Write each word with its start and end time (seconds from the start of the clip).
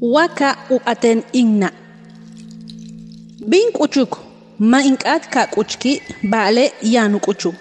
Waka 0.00 0.56
u 0.70 0.80
aten 0.86 1.22
inna. 1.32 1.70
Bin 3.46 3.72
kuchuk, 3.72 4.18
ma 4.58 4.82
inkat 4.82 5.28
ka 5.30 5.46
kuchki, 5.46 6.00
bale 6.22 6.72
yanu 6.82 7.20
kuchu. 7.20 7.54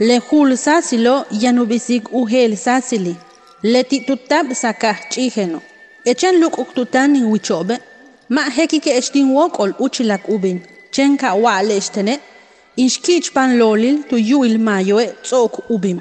Le 0.00 0.18
hul 0.18 0.56
sasilo 0.56 1.24
yanu 1.30 1.66
bisik 1.66 2.12
uhel 2.14 2.56
sasili. 2.56 3.14
Le 3.62 3.84
titutab 3.84 4.52
saka 4.54 4.96
chiheno. 5.10 5.60
Echan 6.06 6.40
luk 6.40 6.58
uktutan 6.58 7.14
in 7.16 7.24
wichobe. 7.24 7.78
Ma 8.28 8.42
heki 8.50 8.80
ke 8.80 8.96
eshtin 8.96 9.30
wokol 9.34 9.74
uchilak 9.78 10.28
ubin. 10.28 10.60
Chenka 10.90 11.34
wale 11.34 11.76
eshtene. 11.76 12.20
Inshkich 12.76 13.32
pan 13.34 13.58
lolil 13.58 14.02
tu 14.08 14.16
yuil 14.16 14.58
mayoe 14.58 15.06
tzok 15.22 15.70
ubim. 15.70 16.00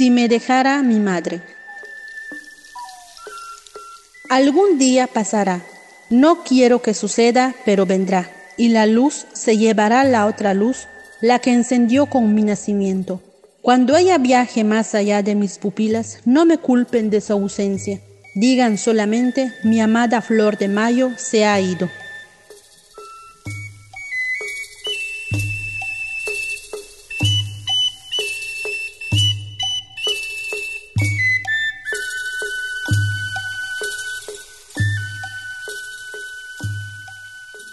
Si 0.00 0.08
me 0.08 0.28
dejara 0.28 0.82
mi 0.82 0.98
madre. 0.98 1.42
Algún 4.30 4.78
día 4.78 5.06
pasará. 5.06 5.60
No 6.08 6.42
quiero 6.42 6.80
que 6.80 6.94
suceda, 6.94 7.54
pero 7.66 7.84
vendrá. 7.84 8.30
Y 8.56 8.70
la 8.70 8.86
luz 8.86 9.26
se 9.34 9.58
llevará 9.58 10.04
la 10.04 10.24
otra 10.24 10.54
luz, 10.54 10.88
la 11.20 11.38
que 11.38 11.52
encendió 11.52 12.06
con 12.06 12.34
mi 12.34 12.44
nacimiento. 12.44 13.20
Cuando 13.60 13.94
ella 13.94 14.16
viaje 14.16 14.64
más 14.64 14.94
allá 14.94 15.22
de 15.22 15.34
mis 15.34 15.58
pupilas, 15.58 16.20
no 16.24 16.46
me 16.46 16.56
culpen 16.56 17.10
de 17.10 17.20
su 17.20 17.34
ausencia. 17.34 18.00
Digan 18.34 18.78
solamente, 18.78 19.52
mi 19.64 19.82
amada 19.82 20.22
flor 20.22 20.56
de 20.56 20.68
mayo 20.68 21.10
se 21.18 21.44
ha 21.44 21.60
ido. 21.60 21.90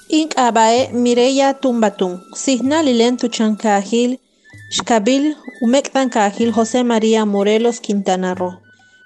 Inkabae 0.09 0.93
Mireya 0.93 1.53
Tumbatun, 1.59 2.23
Signa 2.33 2.81
Lilentu 2.81 3.27
Chancajil, 3.27 4.19
Xcabil, 4.71 5.35
Umectan 5.61 6.09
Cajil, 6.09 6.53
José 6.53 6.85
María 6.85 7.25
Morelos 7.25 7.81
Quintana 7.81 8.33
Roo. 8.33 8.59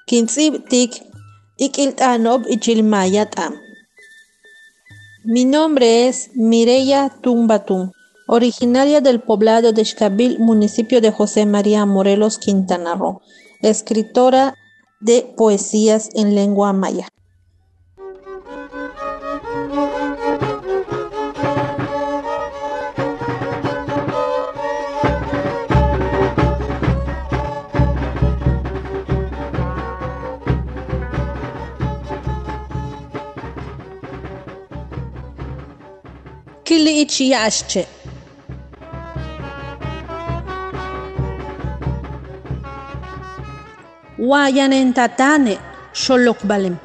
Quintzib 0.06 0.68
Tik, 0.70 1.02
Ikiltanob 1.58 2.46
Ichilmaya 2.48 3.26
Tam. 3.26 3.56
Mi 5.24 5.46
nombre 5.46 6.08
es 6.08 6.30
Mireya 6.36 7.10
Tumbatun, 7.22 7.94
originaria 8.28 9.02
del 9.02 9.22
poblado 9.22 9.72
de 9.72 9.84
Xcabil, 9.84 10.38
municipio 10.38 11.02
de 11.02 11.12
José 11.12 11.48
María 11.48 11.86
Morelos 11.88 12.38
Quintana 12.38 12.94
Roo, 12.94 13.22
escritora 13.64 14.54
de 15.00 15.34
poesías 15.36 16.10
en 16.14 16.36
lengua 16.36 16.74
maya. 16.74 17.08
Kili 36.72 37.02
içi 37.02 37.24
yaşçı. 37.24 37.86
Wayanen 44.18 44.94
tatane, 44.94 45.56
şolok 45.94 46.44
balim. 46.44 46.80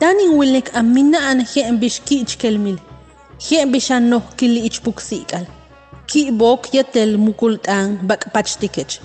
Tanin 0.00 0.40
wilnek 0.40 0.76
amina 0.76 1.18
an 1.18 1.40
hien 1.40 1.80
bişki 1.80 2.20
içkelmil. 2.20 2.76
Hien 3.50 3.72
bişan 3.72 4.10
noh 4.10 4.22
kili 4.38 4.58
içpuksikal. 4.58 5.44
Ki 6.06 6.40
bok 6.40 6.74
yetel 6.74 7.16
mukultan 7.16 8.08
bak 8.08 8.26
paçtikeç. 8.34 9.00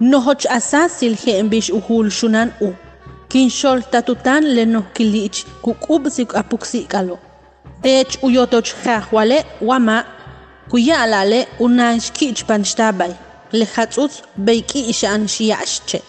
Nohoç 0.00 0.46
asasil 0.46 1.16
hien 1.16 1.50
biş 1.50 1.70
uhul 1.70 2.10
şunan 2.10 2.50
u. 2.60 2.68
Kinşol 3.30 3.80
tatutan 3.80 4.56
le 4.56 4.72
noh 4.72 4.84
kili 4.94 5.24
iç 5.24 5.44
kukubsik 5.62 6.34
apuksikalo. 6.34 7.25
Ech 7.86 8.18
uyotoch 8.22 8.70
jahwale 8.84 9.44
wama 9.60 10.04
kuyalale 10.70 11.46
unan 11.60 12.00
shkich 12.00 12.42
panshtabay. 12.48 13.12
Lehatsuts 13.52 14.22
beiki 14.36 14.80
ishan 14.90 15.28
shiyashche. 15.28 16.02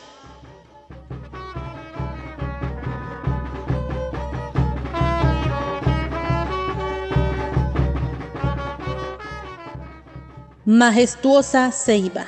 Majestuosa 10.65 11.71
Ceiba. 11.71 12.25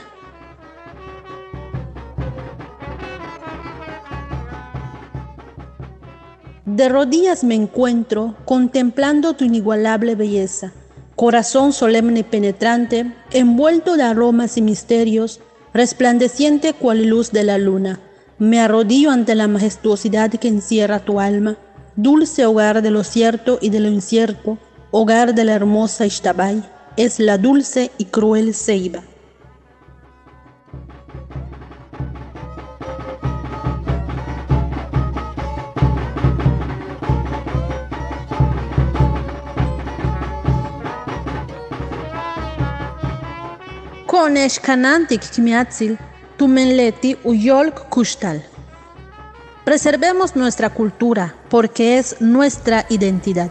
De 6.79 6.87
rodillas 6.87 7.43
me 7.43 7.55
encuentro 7.55 8.37
contemplando 8.45 9.33
tu 9.33 9.43
inigualable 9.43 10.15
belleza, 10.15 10.71
corazón 11.17 11.73
solemne 11.73 12.21
y 12.21 12.23
penetrante, 12.23 13.13
envuelto 13.31 13.97
de 13.97 14.03
aromas 14.03 14.55
y 14.55 14.61
misterios, 14.61 15.41
resplandeciente 15.73 16.71
cual 16.71 17.03
luz 17.03 17.33
de 17.33 17.43
la 17.43 17.57
luna. 17.57 17.99
Me 18.37 18.61
arrodillo 18.61 19.11
ante 19.11 19.35
la 19.35 19.49
majestuosidad 19.49 20.31
que 20.31 20.47
encierra 20.47 20.99
tu 20.99 21.19
alma, 21.19 21.57
dulce 21.97 22.45
hogar 22.45 22.81
de 22.81 22.91
lo 22.91 23.03
cierto 23.03 23.59
y 23.61 23.71
de 23.71 23.81
lo 23.81 23.89
incierto, 23.89 24.57
hogar 24.91 25.35
de 25.35 25.43
la 25.43 25.55
hermosa 25.55 26.05
Ishtabay, 26.05 26.63
es 26.95 27.19
la 27.19 27.37
dulce 27.37 27.91
y 27.97 28.05
cruel 28.05 28.55
Ceiba. 28.55 29.03
Konesh 44.29 44.59
kanantik 44.61 45.23
kimiatzil, 45.33 45.95
tumenleti 46.37 47.15
uyolk 47.25 47.79
kushtal. 47.89 48.43
Preservemos 49.65 50.35
nuestra 50.35 50.69
cultura 50.69 51.33
porque 51.49 51.97
es 51.97 52.15
nuestra 52.21 52.85
identidad. 52.89 53.49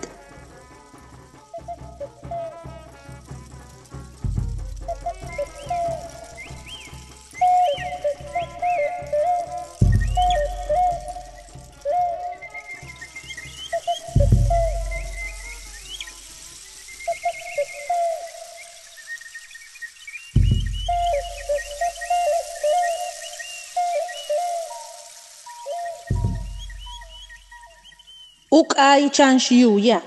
Uc 28.51 28.75
ai 28.79 29.11
chan 29.11 29.39
shiu 29.39 29.79
ya. 29.79 30.01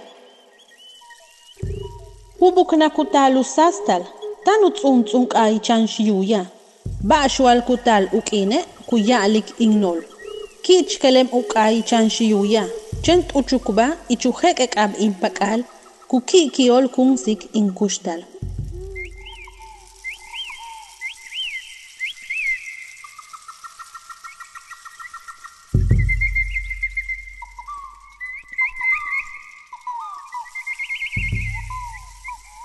Hubuk 2.40 2.74
na 2.74 2.90
kutal 2.90 3.38
usastal. 3.38 4.04
Tanut 4.46 4.76
țun 4.80 5.04
tunk 5.04 5.34
ai 5.36 5.60
chan 5.60 5.86
shiu 5.88 6.24
ya. 6.24 6.46
Bashwal 7.04 7.62
kutal 7.62 8.10
ukine 8.14 8.66
kuyalik 8.88 9.46
ignol. 9.60 10.00
Kich 10.64 10.98
kelem 11.02 11.28
uk 11.32 11.56
ai 11.56 11.82
chan 11.82 12.10
shiu 12.10 12.46
ya. 12.46 12.66
Chent 13.04 13.36
uchukba 13.36 13.98
ichuhekek 14.10 14.78
ab 14.78 14.92
impakal. 15.00 15.64
Kuki 16.08 16.50
kiol 16.50 16.90
kungsik 16.90 17.42
inkushtal. 17.54 18.24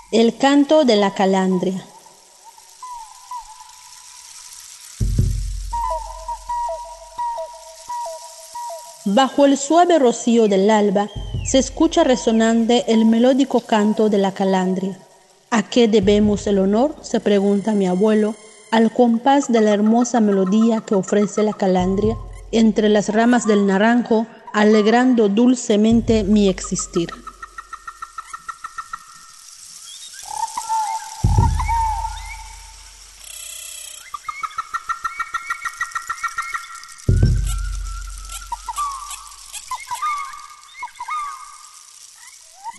El 0.09 0.37
canto 0.37 0.85
de 0.85 0.95
la 0.95 1.13
calandria. 1.13 1.85
Bajo 9.03 9.43
el 9.43 9.57
suave 9.57 9.99
rocío 9.99 10.47
del 10.47 10.69
alba 10.69 11.09
se 11.43 11.57
escucha 11.57 12.05
resonante 12.05 12.85
el 12.87 13.03
melódico 13.03 13.59
canto 13.59 14.07
de 14.07 14.17
la 14.19 14.31
calandria. 14.31 14.97
¿A 15.51 15.63
qué 15.63 15.89
debemos 15.89 16.47
el 16.47 16.59
honor? 16.59 16.95
se 17.01 17.19
pregunta 17.19 17.73
mi 17.73 17.85
abuelo, 17.85 18.35
al 18.71 18.93
compás 18.93 19.51
de 19.51 19.59
la 19.59 19.71
hermosa 19.71 20.21
melodía 20.21 20.79
que 20.87 20.95
ofrece 20.95 21.43
la 21.43 21.51
calandria 21.51 22.15
entre 22.53 22.87
las 22.87 23.09
ramas 23.09 23.45
del 23.45 23.67
naranjo, 23.67 24.25
alegrando 24.53 25.27
dulcemente 25.27 26.23
mi 26.23 26.47
existir. 26.47 27.09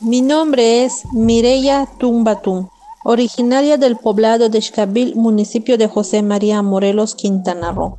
Mi 0.01 0.21
nombre 0.21 0.85
es 0.85 1.03
Mireya 1.13 1.89
Tumbatún, 1.99 2.69
originaria 3.03 3.79
del 3.79 3.97
poblado 3.97 4.49
de 4.49 4.63
Xcabil, 4.63 5.17
municipio 5.17 5.77
de 5.77 5.89
José 5.89 6.23
María 6.23 6.63
Morelos, 6.63 7.17
Quintana 7.17 7.73
Roo. 7.73 7.99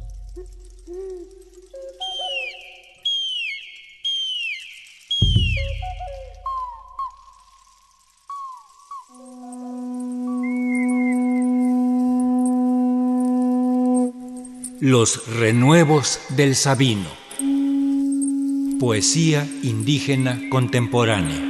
Los 14.80 15.28
renuevos 15.28 16.19
del 16.30 16.56
Sabino. 16.56 17.10
Poesía 18.80 19.46
indígena 19.63 20.40
contemporánea. 20.50 21.49